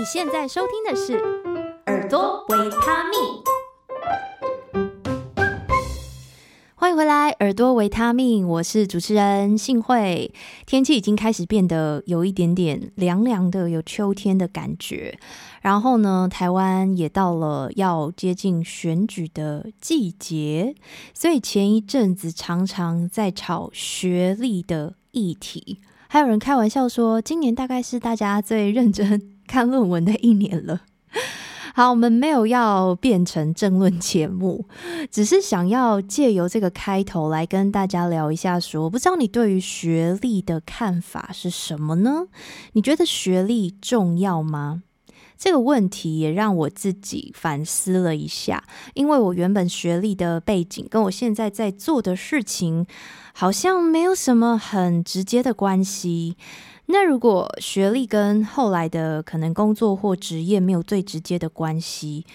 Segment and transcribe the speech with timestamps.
[0.00, 1.12] 你现在收听的是
[1.84, 3.20] 《耳朵维他命》，
[6.74, 10.32] 欢迎回来，《耳朵维他命》，我是主持人幸慧。
[10.64, 15.18] 天气已经开始变得有一点点凉凉的，有秋天的感觉。
[15.60, 20.74] 然后呢，台湾也到了要接近选举的季节，
[21.12, 25.80] 所以前一阵子常常在炒学历的议题。
[26.08, 30.82] 还有人开玩笑说，今年大概是大家最认真看论文的一年了。
[31.74, 34.66] 好，我们没有要变成政论节目，
[35.10, 42.26] 只是想要借由这个开头来跟大家聊一下说，说不知道你对于学历的看法是什么呢？
[42.74, 44.84] 你觉得学历重要吗？
[45.36, 48.62] 这个问题也让我自己反思了一下，
[48.94, 52.86] 因为我原本学历的背景跟我现在在做的事情
[53.32, 56.36] 好像没有什么很直接的关系。
[56.92, 62.26] 那如果学历跟后来的可能工作或职业没有最直接的关系，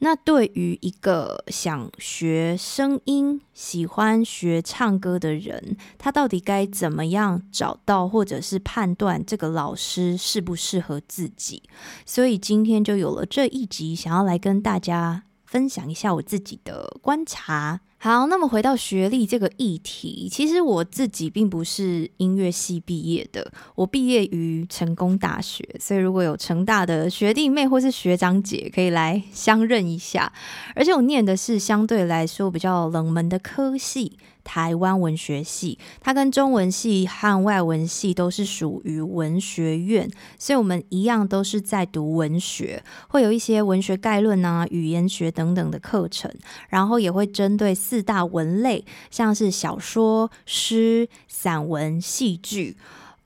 [0.00, 11.62] 那对于一个想学声音、喜欢学唱歌的人，他到底该怎么样找到或者是判断这个老师适不适合自己？
[12.04, 17.80] 所以今天就有了这一集，想要来跟大家分享一下我自己的观察。
[18.04, 30.30] 好，那么回到学历这个议题，其实我自己并不是音乐系毕业的，我毕业于成功大学，所以如果有成大的学弟妹或是学长姐，可以来相认一下。
[30.74, 34.18] 而且我念的是相对来说比较冷门的科系。
[34.44, 46.30] 台湾文学系，它跟中文系和外文系都是属于文学院，所以我们一样都是在读文学，会有一些文学概论啊、语言学等等的课程，
[46.68, 52.76] 然后也会针对四大文类，像是小说、诗、散文、戏剧。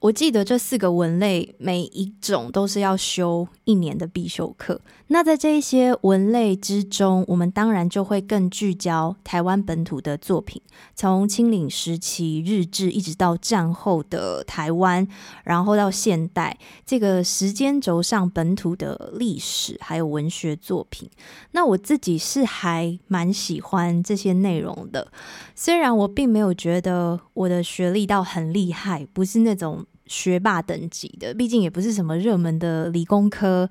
[0.00, 4.81] 我记得这四个文类，每一种都是要修一年的必修课。
[5.09, 10.62] 那在这一些文类之中，我们当然就会更聚焦台湾本土的作品，
[10.94, 15.04] 从清领时期日治一直到战后的台湾，
[15.42, 16.56] 然后到现代
[16.87, 21.10] 这个时间轴上本土的历史还有文学作品。
[21.50, 25.10] 那我自己是还蛮喜欢这些内容的，
[25.56, 29.84] 虽然我并没有觉得我的学历到很厉害，不是那种。
[30.08, 33.69] 学霸等级的，毕竟也不是什么热门的理工科。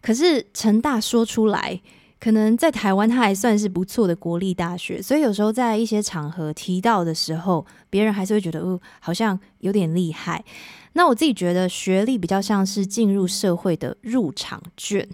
[0.00, 1.80] 可是成大说出来，
[2.20, 10.44] 可能在台湾它还算是不错的国立大学，所以有时候在一些场合提到的时候，别人还是会觉得，哦，好像有点厉害。
[10.92, 15.08] 那我自己觉得，学历比较像是进入社会的入场券，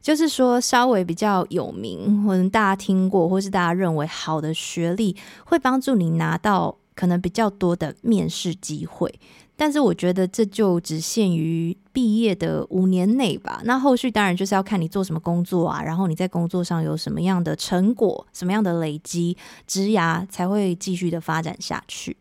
[0.00, 5.14] 就是说稍微比较有名，或者大家听过，或是大家认为好的学历，
[5.44, 9.14] 会帮助你拿到可能比较多的面试机会。
[9.56, 13.60] 但是我觉得这就只限于毕业的五年内吧。
[13.64, 22.16] 那后续当然就是要看你做什么工作啊，然后你在工作上有什么样的成果、什么样的累积，职涯才会继续的发展下去。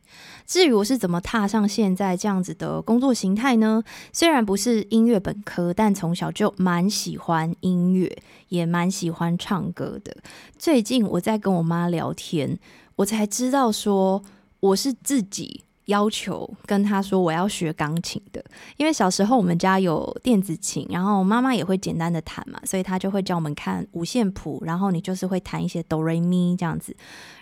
[0.48, 3.84] 至于我是怎么踏上现在这样子的工作形态呢？
[4.14, 10.16] 虽然不是音乐本科，但从小就蛮喜欢音乐，也蛮喜欢唱歌的。
[10.58, 12.58] 最近我在跟我妈聊天，
[12.96, 14.24] 我才知道说
[14.62, 15.64] 我是自己。
[15.86, 18.44] 要求跟他说我要学钢琴的，
[18.78, 26.96] 因为小时候我们家有电子琴，然后妈妈也会简单的弹嘛，所以他就会教我们看五线谱，然后你就是会弹一些哆来咪这样子。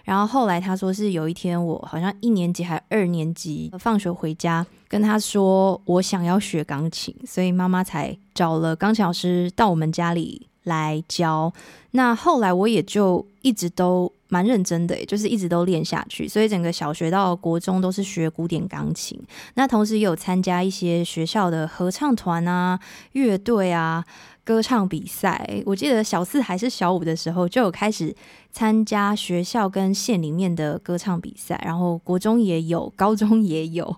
[0.04, 11.54] 然后后来他说是有一天我好像一年级还二年级放学回家跟他说我想要学钢琴，所以妈妈才找了钢琴老师到我们家里来教。
[11.92, 14.12] 那后来我也就一直都。
[14.34, 19.22] 蛮认真的，就是一直都练下去，所以整个小学到国中都是学古典钢琴。
[19.54, 22.80] 那同时也有参加一些学校的合唱团啊、
[23.12, 24.04] 乐队啊、
[24.44, 25.48] 歌唱比赛。
[25.68, 28.16] 我记得小四还是小五的时候，就有开始
[28.52, 31.62] 参加学校跟县里面的歌唱比赛。
[31.64, 33.96] 然后国中也有，高中也有，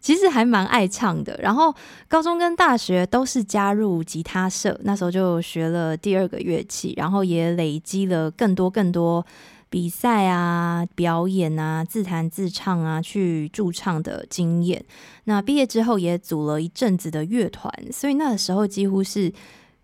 [0.00, 1.38] 其实还蛮爱唱的。
[1.40, 1.72] 然后
[2.08, 9.24] 高中跟大学都是加入吉他社，那时候就学了第二个乐器，然后也累积了更多更多。
[9.72, 14.84] 比赛啊，表演啊，自弹自唱啊，去驻唱的经验。
[15.24, 19.32] 那毕业之后也组了一阵子的乐团，所以那个时候几乎是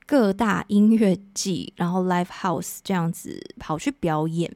[0.05, 4.55] 各大音乐季，然后 live house 这样子跑去表演。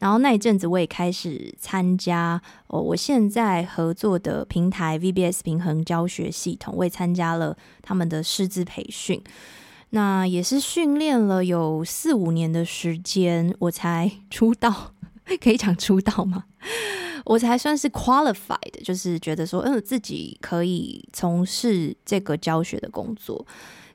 [0.00, 9.22] 然后那一阵子我也开始参加哦，我现在合作的平台 VBS 平衡教学系统，我也参加了他们的师资培训。
[9.94, 14.92] 那也是训练了有四五年的时间，我才出道，
[15.40, 16.44] 可以讲出道吗？
[17.24, 23.46] 我才算是 qualified，就是觉得说，嗯，自己可以从事这个教学的工作。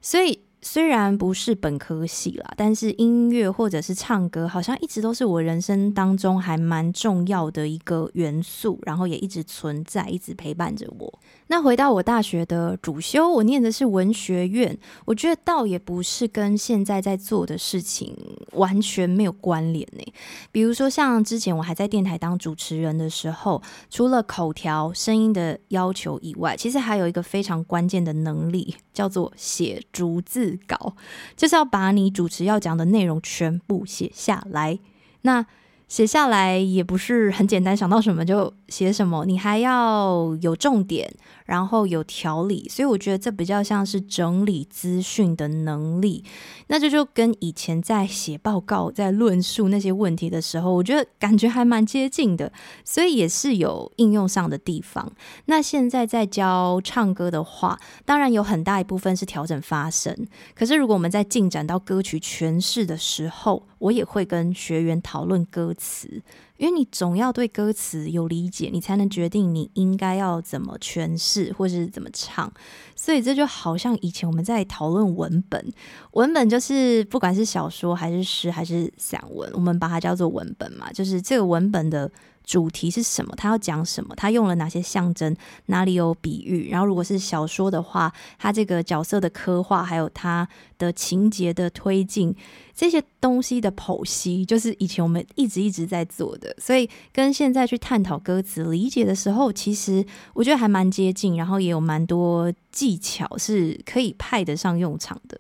[0.02, 0.40] 所以。
[0.62, 11.20] 虽然不是本科系啦，但是音乐或者是唱歌，好像一直都是我人生当中还蛮重要的一个元素，然后也一直存在，一直陪伴着我。
[11.48, 18.16] 那回到我大学的主修，我念的是文学院，我觉得倒也不是跟现在在做的事情
[18.52, 20.14] 完全没有关联呢。
[20.52, 30.96] 比如说像之前我还在电台当主持人的时候，除了口条、声音的要求以外，其实还有一个非常关键的能力，叫做写逐字稿，
[31.36, 34.80] 就是要把你主持要讲的内容全部写下来。
[35.22, 35.46] 那
[35.88, 41.12] 写下来也不是很简单，想到什么就写什么，你还要有重点，
[41.46, 46.24] 然后有条理，所以我觉得这比较像是整理资讯的能力。
[46.68, 52.52] 那这就跟以前在写报告、在论述那些问题的时候，我觉得感觉还蛮接近的，
[52.86, 55.12] 所以也是有应用上的地方。
[55.46, 60.16] 那现在在教唱歌的话，当然有很大一部分是调整发声，
[60.54, 66.22] 可是如果我们在进展到歌曲诠释的时候，我也会跟学员讨论歌词。
[66.60, 72.52] 因为你总要对歌词有理解，你才能决定你应该要怎么诠释或是怎么唱。
[72.96, 75.74] 所以这就好像以前我们在讨论文本，
[76.12, 82.12] 文本就是不管是小说还是诗还是散文，我们把它叫做文本嘛，就是这个文本的。
[82.50, 83.32] 主题是什么？
[83.38, 84.16] 他要讲什么？
[84.16, 85.36] 他用了哪些象征？
[85.68, 86.68] 哪里有比喻？
[86.72, 90.50] 然后，如果是小说的话，他这个角色的刻画，还有他
[90.80, 92.36] 的情节的推进，
[92.74, 96.56] 这些东西的剖析，就是以前我们一直一直在做的。
[96.58, 100.04] 所以，跟现在去探讨歌词理解的时候，其实
[100.34, 105.40] 我觉得还蛮接近，然后也有蛮多技巧是可以派得上用场的。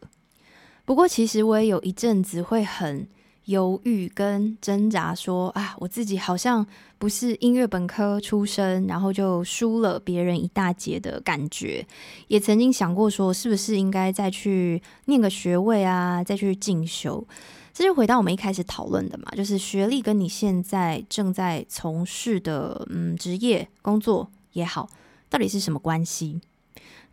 [0.86, 3.08] 不过，其实我也有一阵子会很。
[3.50, 6.63] 犹豫跟挣扎，说啊，我自己好像
[7.00, 11.84] 不是音乐本科出身，然后就输了别人一大截的感觉。
[12.28, 17.25] 也曾经想过说，是不是应该再去念个学位啊，再去进修。
[17.74, 24.88] 这就回到我们一开始讨论的嘛，就是学历跟你现在正在从事的嗯职业工作也好，
[25.28, 26.40] 到底是什么关系？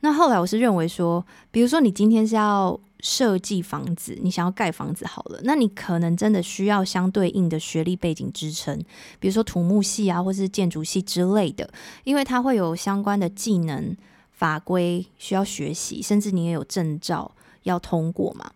[0.01, 2.79] 那后来我是认为说，比如说你今天是要。
[3.09, 8.77] 设计房子，你想要盖房子好了，那你可能真的需要相对应的学历背景支撑，
[9.21, 11.71] 比如说土木系啊，或是建筑系之类的，
[12.03, 13.97] 因为它会有相关的技能
[14.33, 17.31] 法规需要学习，甚至你也有证照
[17.63, 18.51] 要通过嘛。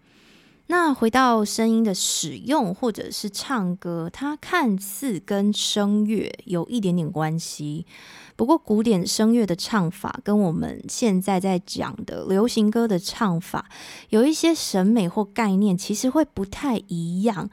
[0.70, 7.84] 那回到声音的使用或者是唱歌，它看似跟声乐有一点点关系。
[8.36, 13.68] 不过，古典声乐的唱法跟我们现在在讲的流行歌的唱法
[14.10, 17.50] 有一些审美或概念，其实会不太一样。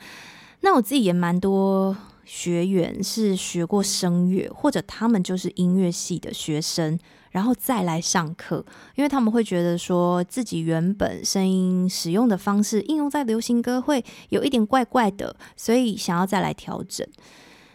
[0.59, 6.99] 那我自己也蛮多学员是学过声乐，或者他们就是音乐系的学生，
[7.37, 17.07] 然后再来上课，因为他们会觉得说自己原本声音使用的方式应用在流行歌会有一点怪怪的，所以想要再来调整。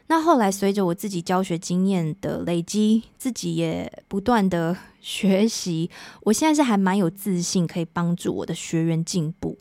[0.08, 5.88] 那后来，随着我自己教学经验的累积，自己也不断的 学习，
[6.22, 9.56] 我现在是还蛮有自信，可以帮助我的学员进步。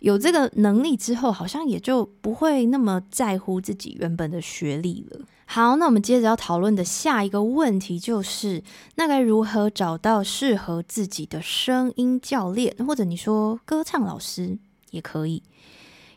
[0.00, 5.20] 有这个能力之后，好像也就不会那么在乎自己原本的学历了。
[5.46, 8.62] 好，那我们接着要讨论的下一个问题就是，
[8.94, 14.58] 那该如何找到适合自己的声音教练，或者你说歌唱老师
[14.90, 15.42] 也可以。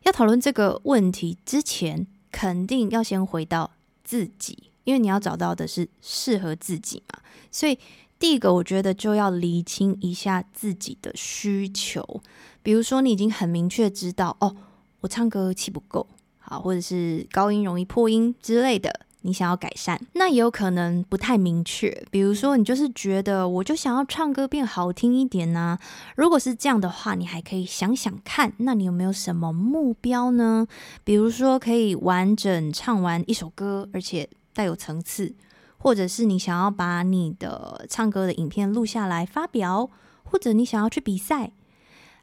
[0.04, 3.72] 要讨论这个问题之前，肯定要先回到
[4.04, 7.20] 自己，因为你要找到的是适合自己嘛。
[7.52, 7.80] 所以
[8.20, 12.22] 第一个，我觉得就要厘清一下自己的需求。
[12.64, 14.56] 比如说，你已经很明确知道，哦，
[15.02, 16.08] 我唱歌气不够
[16.40, 19.02] 好，或者是高音容易破音之类的。
[19.26, 22.06] 你想要改善，那也有可能不太明确。
[22.12, 25.80] 比如说，你就是觉得我就想要唱歌变好听一点呢。
[26.18, 30.68] 如果是这样的话，你还可以想想看，那你有没有什么目标呢？
[31.06, 35.34] 比如说，可以完整唱完一首歌，而且带有层次，
[35.78, 39.90] 或者是你想要把你的唱歌的影片录下来发表，
[40.26, 41.54] 或者你想要去比赛。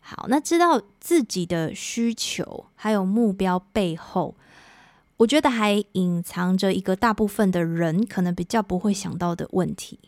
[0.00, 4.35] 好，那知道自己的需求还有目标背后。
[5.19, 9.99] 我觉得还隐藏着一个大部分的人可能比较不会想到的问题，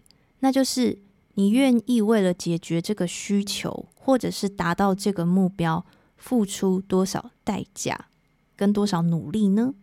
[0.40, 0.99] 那就是
[1.34, 5.84] 你愿意为了解决这个需求，或者是达到这个目标，
[6.16, 8.06] 付出多少代价
[8.56, 9.75] 跟多少努力呢？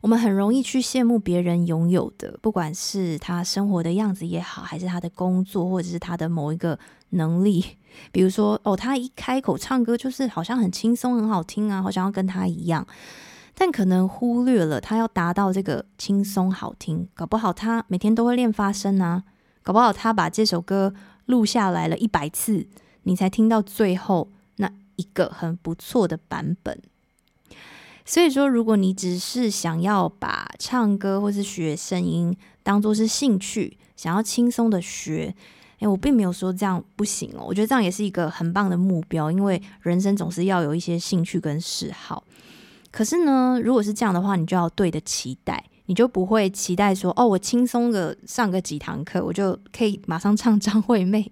[0.00, 6.76] 我们很容易去羡慕别人拥有的，不管是他生活的样子也好，还是他的工作，或者是他的某一个
[7.10, 7.64] 能力，
[8.12, 12.86] 比如说哦，他一开口唱歌就是好像很轻松、很好听啊，好像要跟他一样。
[13.58, 19.24] 但可能忽略了他要达到这个轻松好听，搞不好他每天都会练发声啊，
[19.62, 20.92] 搞不好他把这首歌
[21.24, 22.66] 录下来了一百次，
[23.04, 26.82] 你才听到最后那一个很不错的版本。
[28.04, 35.34] 所以说，如果你只是想要把唱歌或是学声音当做是兴趣，想要轻松的学，
[35.78, 37.44] 诶，我并没有说这样不行哦。
[37.46, 42.24] 我觉得这样也是一个很棒的目标，因为人生总是要有一些兴趣跟嗜好。
[42.90, 51.30] 可是呢，如果是这样的话，你就要对的期待，你就不会期待说，哦，我轻松的上个几堂课，我就可以马上唱张惠妹，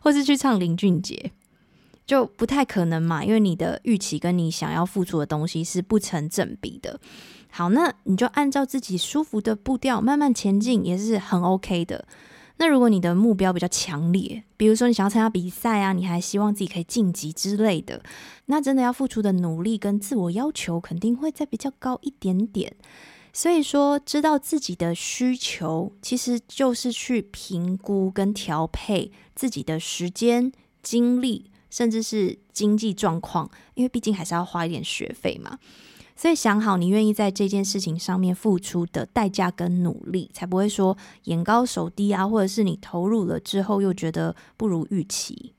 [0.00, 1.30] 或是去唱林俊杰，
[2.06, 6.98] 就不太可能嘛，因为你的预期跟你想要付出的东西是不成正比的。
[7.50, 12.06] 好，那你就按照自己舒服的步调慢慢前进，也是很 OK 的。
[12.62, 18.00] 那如果你的目标比较强烈，比如说你想要参加比赛啊，你还希望自己可以晋级之类的，
[18.46, 22.76] 那真的要付出的努力跟自我要求肯定会再比较高一点点。
[23.32, 30.52] 所以说，知道自己的需求，其实就是去评估跟调配自己的时间、
[30.84, 35.58] 精力，甚至是经济状况，因为毕竟还是要花一点学费嘛。
[36.14, 45.54] 所以想好你愿意在这件事情上面付出的代价跟努力，才不会说眼高手低啊，或者是你投入了之后又觉得不如预期。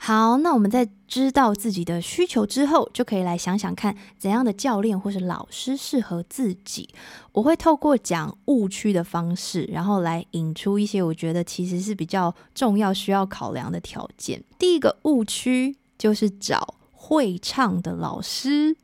[0.00, 6.88] 好，那我们在知道自己的需求之后，就可以来想想看怎样的教练或是老师适合自己。
[7.32, 14.44] 我会透过讲误区的方式，然后来引出一些我觉得其实是比较重要需要考量的条件。
[14.56, 18.76] 第一个误区就是找会唱的老师。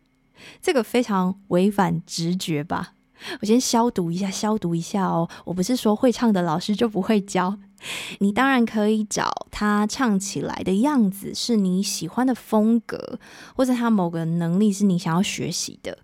[0.61, 2.95] 这个非常违反直觉吧？
[3.41, 5.29] 我先消毒一下，消毒一下哦。
[5.45, 7.57] 我不是说会唱的老师就不会教，
[8.19, 13.19] 你当然可以找他唱起来的样子是你喜欢的风格，
[13.57, 15.99] 或者他某个能力是你想要学习的。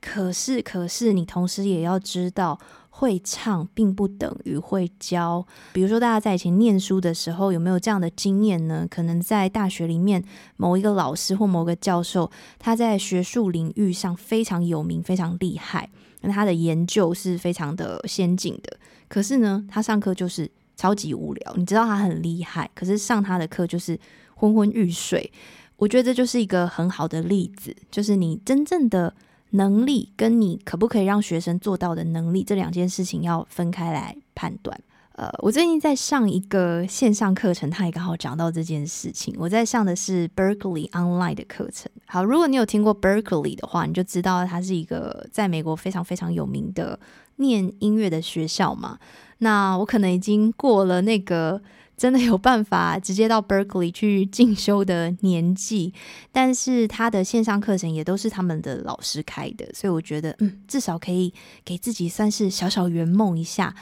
[0.00, 2.58] 可是，可是你同时也要知道。
[2.98, 5.46] 会唱并不等于会教。
[5.74, 8.86] 比如说，大家在以前念书的时候，有没有这样的经验呢？
[8.90, 10.24] 可能在大学里面，
[10.56, 15.90] 某一个老师或某个教授，他在学术领域上非常有名、非常厉害，
[16.22, 18.78] 那他的研究是非常的先进的。
[19.08, 21.54] 可是呢，他上课就是超级无聊。
[21.56, 23.98] 你知道他很厉害，可是上他的课就是
[24.36, 25.30] 昏昏欲睡。
[25.76, 29.14] 我觉得这就是一个很好的例子，就是你真正的。
[29.50, 34.78] 能力跟你可不可以让学生做到的能力，这两件事情要分开来判断。
[35.12, 39.34] 呃，我最近在上一个线上课程，他也刚好讲到这件事情。
[39.38, 41.90] 我在上的是 Berkeley Online 的课程。
[42.06, 46.98] 好，如果你有听过 Berkeley 的话，你就知道它是一个在美国非常非常有名的
[47.36, 48.98] 念音乐的学校嘛。
[49.38, 51.62] 那我可能已经过了那个。
[51.96, 55.94] 真的有办法直接到 Berkeley 去进修的年纪，
[56.30, 61.32] 但是他的线上课程也都是他们的老师开的，所以我觉得，嗯，至少可以
[61.64, 63.74] 给自己算是小小圆梦一下，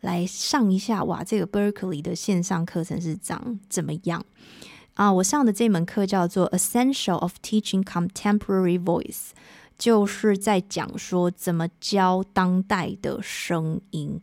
[0.00, 4.24] 来上一下哇，这个 Berkeley 的线上课程是长怎么样
[4.94, 5.12] 啊？
[5.12, 9.32] 我上的这门课叫做 Essential of Teaching Contemporary Voice，
[9.76, 14.18] 就是在讲说怎么教当代的声音。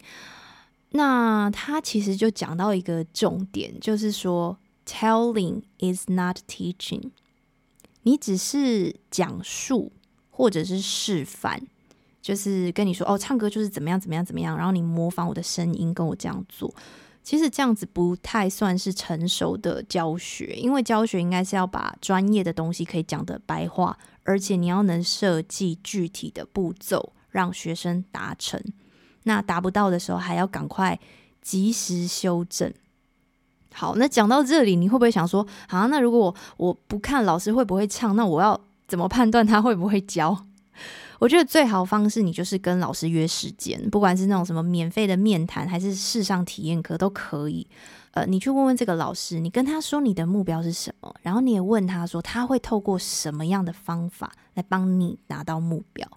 [0.98, 7.12] 那他其实就讲到一个重点，就是说，telling is not teaching。
[8.04, 9.92] 你只是讲述
[10.30, 11.62] 或者是示范，
[12.22, 16.74] 就是跟你说哦，唱歌就是怎么样怎么样怎么样，然后你模仿我的声音跟我这样做。
[17.22, 28.64] 其实这样子不太算是成熟的教学，因为教学应该是要把专业的东西可以讲得白话，而且你要能设计具体的步骤，让学生达成。
[29.26, 31.00] 那达不到的时候，还要赶快
[31.42, 32.74] 及时修正。
[33.74, 40.46] 好，那讲到这里，你会不会想说，啊，那如果我，不看老师会不会唱，那我要怎么判断他会不会教？
[41.20, 47.68] 我觉得最好方式，你就是跟老师约时间，不管是那种什么免费的面谈，还是试上体验课都可以。
[48.12, 56.08] 呃，你去问问这个老师，你跟他说你的目标是什么，然后你也问他说他会透过什么样的方法来帮你达到目标。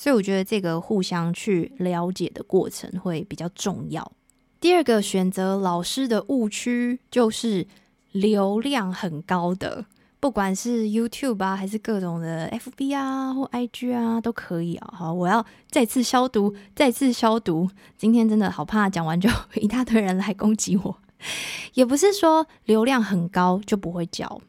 [0.00, 4.12] 所以我觉得这个互相去了解的过程会比较重要。
[4.60, 7.66] 第二个选择老师的误区就是
[8.12, 9.86] 流量很高的，
[10.20, 14.94] 不管是 YouTube 啊，还是各种的 FB 啊或 IG 啊，都可以啊。
[14.96, 17.68] 好，我要再次消毒，再次消毒。
[17.96, 19.28] 今天真的好怕讲完就
[19.60, 20.96] 一大堆人来攻击我。
[21.74, 24.40] 也不是说流量很高就不会教。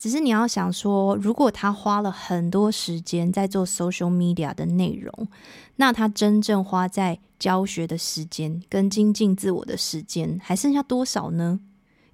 [0.00, 5.28] 只是你要想说，如果他花了很多时间在做 social media 的内容，
[5.76, 11.60] 那他真正花在教学的时间跟精进自我的时间还剩下多少呢？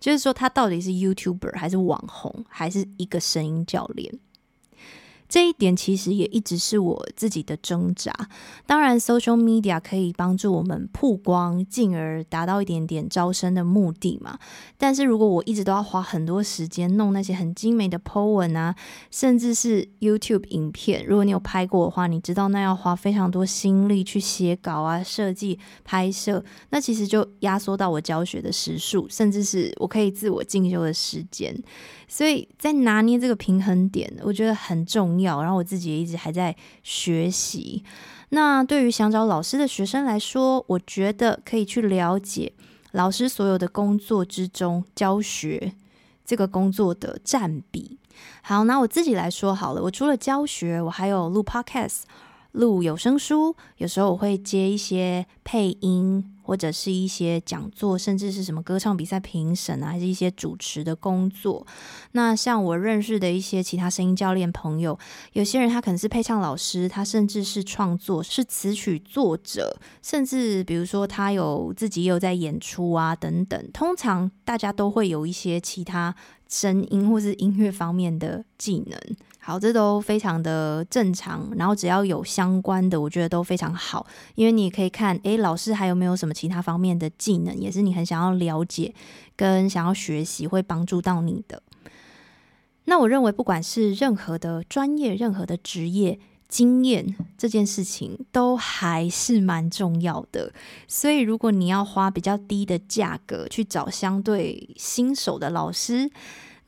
[0.01, 4.19] 就是说，他到底是 YouTuber 还是网红，还是一个声音教练？
[5.29, 8.13] 这一点其实也一直是我自己的挣扎。
[8.67, 14.39] 当然，social media 可以帮助我们曝光，进而达到一点点招生的目的嘛。
[14.77, 18.75] 但是如果我一直都要花很多时间弄那些很精美的 po 文啊，
[19.11, 31.57] 甚至是 YouTube 影片，如果你有拍过的话，你知道那要花非常多心力去写稿啊、设计、拍摄，那其实就压缩到我教学的时数，甚至是我可以自我进修的时间。
[32.09, 37.85] 所以在拿捏这个平衡点，我觉得很重然后我自己也一直还在学习。
[38.31, 42.53] 那对于想找老师的学生来说，我觉得可以去了解
[42.93, 45.75] 老师所有的工作之中，教学
[46.25, 47.99] 这个工作的占比。
[48.43, 52.03] 好，那我自己来说好了，我除了教学，我还有录 Podcast。
[52.57, 61.67] 录有声书，有时候我会接一些配音，或者是一些讲座，甚至是什么歌唱比赛评审啊，还是一些主持的工作。
[62.13, 64.99] 那像我认识的一些其他声音教练朋友，
[65.35, 73.71] 有些人他可能是配唱老师，他甚至是创作，是词曲作者，甚至比如说他有自己有在演出啊等等。
[73.73, 76.15] 通常大家都会有一些其他
[76.49, 78.99] 声音或是音乐方面的技能。
[79.47, 81.49] 好，这都非常的正常。
[81.57, 88.93] 然后只要有相关的，我觉得都非常好，因为你可以看，诶，老师还有没有什么其他方面的技能，也是你很想要了解
[89.37, 91.63] 跟想要学习，会帮助到你的。
[92.87, 100.53] 那我认为，不管是任何的专业、任何的职业，经验这件事情都还是蛮重要的。
[100.89, 106.11] 所以，如果你要花比较低的价格去找相对新手的老师，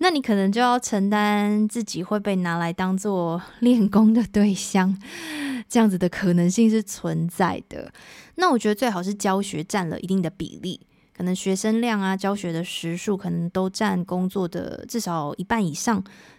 [0.00, 4.96] 那你可能就要承担自己会被拿来当做练功的对象，
[5.68, 7.92] 这样子的可能性是存在的。
[8.36, 10.80] 那我觉得最好是教学占了一定的比例，
[11.16, 15.96] 可能学生量啊、教学的时数可能都占工作的至少一半以上，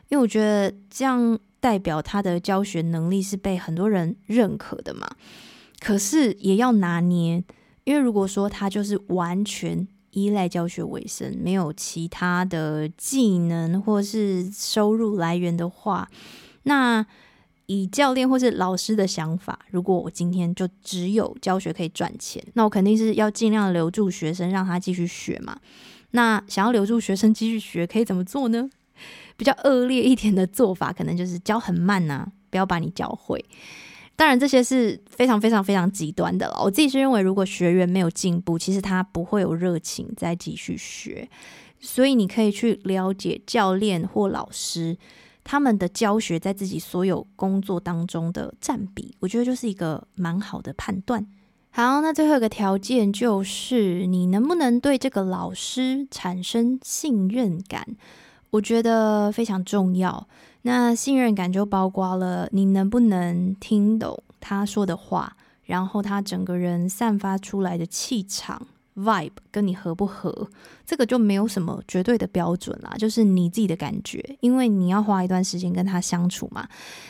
[0.07, 5.05] 因为我觉得这样代表他的教学能力是被很多人认可的嘛。
[5.81, 7.43] 可是也要拿捏，
[7.83, 9.85] 因为如果说他就是完全。
[10.11, 16.09] 依赖教学为生，没有其他的技能或是收入来源的话，
[16.63, 17.05] 那
[17.67, 25.59] 以教练或是老师的想法，如果我今天就只有教学可以赚钱，那我肯定是要尽量留住学生，让他继续学嘛。
[26.11, 28.69] 那想要留住学生继续学，可以怎么做呢？
[29.37, 33.45] 比较恶劣一点的做法，可能就是教很慢呐、不要把你教会。
[34.19, 36.61] 当然，这些是非常非常非常极端的了。
[36.61, 41.29] 我自己是认为，如果学员没有进步，其实他不会有热情再继续学。
[41.79, 44.97] 所以，你可以去了解教练或老师
[45.45, 51.25] 他们的教学在自己所有工作当中的占比，我觉得就是一个蛮好的判断。
[51.71, 57.87] 好，那最后一个条件就是你能不能对这个老师产生信任感，
[58.51, 60.27] 我觉得非常重要。
[60.63, 68.67] 那信任感就包括了你能不能听懂他说的话，然后他整个人散发出来的气场。
[68.95, 70.49] Vibe 跟你合不合，
[70.85, 76.67] 这个就没有什么绝对的标准啦，就是你自己的感觉，因为你要花一段时间跟他相处嘛，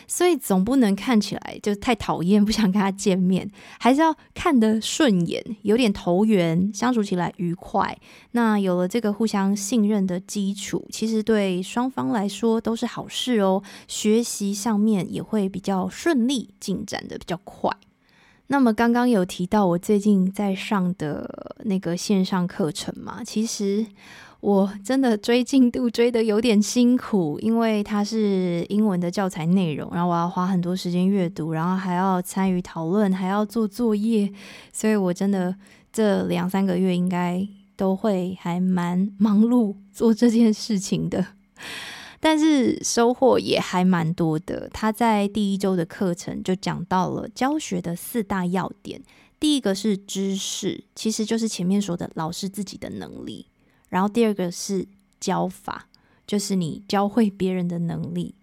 [0.07, 7.97] 所以总不能看起来就太讨厌，不想跟他见面， 还是要看得顺眼，有点投缘，相处起来愉快。
[8.31, 17.71] 那有了这个互相信任的基础，其实对双方来说都是好事哦，学习上面也会比较顺利，进展得比较快。
[18.51, 23.85] 那么刚刚有提到我最近在上的那个线上课程嘛，其实
[24.39, 34.33] 我真的追进度追得有点辛苦，因为它是英文的教材内容，然后我要花很多时间阅读，然后还要参与讨论，还要做作业，
[34.73, 35.55] 所以我真的
[35.93, 41.23] 这两三个月应该都会还蛮忙碌做这件事情的。
[42.19, 44.69] 但是收获也还蛮多的。
[44.73, 49.01] 他在第一周的课程就讲到了教学的四大要点。
[49.39, 53.47] 第一个是知识，其实就是前面说的老师自己的能力。
[53.89, 54.87] 然后第二个是
[55.19, 55.87] 教法，
[56.27, 58.35] 就是你教会别人的能力。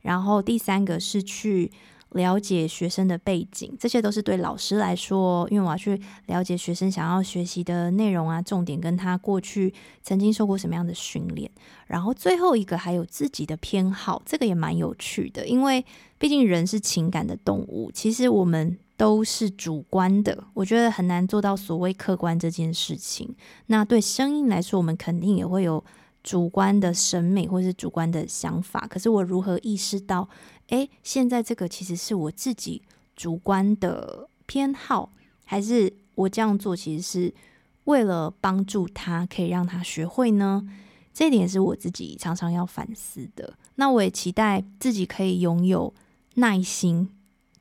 [0.00, 1.70] 然后第三个是去。
[2.14, 9.72] 了解学生的背景，这些都是对老师来说，因为我要去了解学生想要学习的内容啊，重点跟他过去
[10.02, 11.50] 曾经受过什么样的训练。
[11.86, 15.84] 然后最后一个还有自己的偏好，这个也蛮有趣的，因为
[16.18, 23.34] 毕竟人是情感的动物，其实我们都是主观的，我觉得很难做到所谓客观这件事情。
[23.66, 25.82] 那对声音来说，我们肯定也会有
[26.22, 30.28] 主观的审美或是主观的想法，可是我如何意识到？
[30.68, 32.80] 诶，现在这个其实是我自己
[33.14, 35.10] 主观的偏好，
[35.44, 37.34] 还是我这样做其实是
[37.84, 40.66] 为了帮助他，可以让他学会呢？
[41.12, 43.52] 这一点是我自己常常要反思的。
[43.74, 45.92] 那我也期待自己可以拥有
[46.36, 47.10] 耐心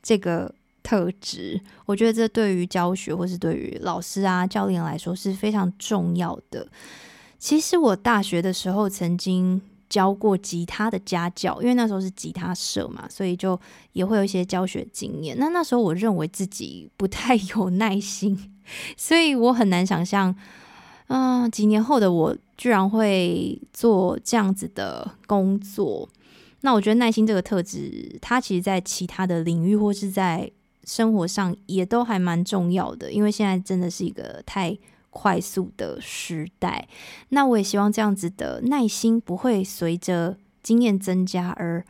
[0.01, 1.59] 这个特质。
[1.85, 6.65] 我觉得这对于教学或是对于老师啊、教练来说是非常重要的。
[7.41, 9.59] 其实我大学的时候曾经。
[9.91, 13.59] 教过吉他的家教，因为那时候是吉他社嘛，所以就
[13.91, 15.37] 也会有一些教学经验。
[15.37, 18.53] 那那时候我认为自己不太有耐心，
[18.95, 20.33] 所以我很难想象，
[21.07, 26.07] 嗯、几年后的我居然会做这样子的工作。
[26.61, 30.49] 那我觉得耐心这个特质，它其实在其他的领域或是在
[30.85, 34.77] 生活上也都还蛮重要的，因为现在真的是一个太。
[35.11, 36.87] 快速的时代，
[37.29, 41.85] 那我也希望这样子的耐心不会随着经验增加而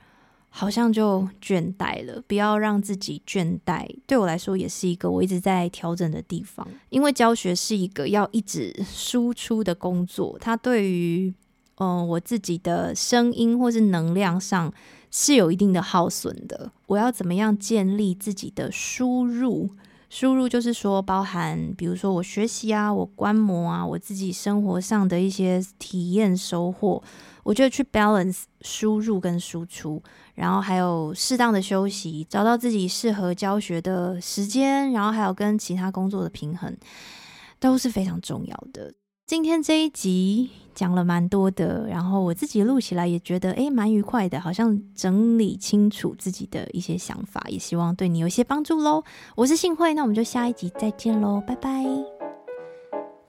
[0.50, 2.22] 好像就倦怠了。
[2.28, 6.68] 不要让自己倦怠，对我来说也是一个我一直在调整的地方。
[6.90, 11.34] 因为教学是一个要一直输出的工作，它对于
[11.76, 14.72] 嗯、我自己的声音或是能量上
[15.10, 16.72] 是有一定的耗损的。
[16.86, 19.72] 我要怎么样建立自己的输入？
[20.12, 27.02] 输入就是说，包含比如说我学习啊，我观摩啊，我自己生活上的一些体验收获，
[27.44, 30.04] 我觉得去 balance 输入跟输出，
[30.36, 36.76] 然后还有适当的休息，找到自己适合教学的时间，然后还有跟其他工作的平衡，
[37.58, 38.94] 都是非常重要的。
[39.32, 49.02] 今天这一集讲了蛮多的，然后我自己录起来也觉得诶蛮愉快的，好像整理清楚自己的一些想法，也希望对你有些帮助喽。
[49.36, 52.11] 我是幸慧，那我们就下一集再见喽，拜拜。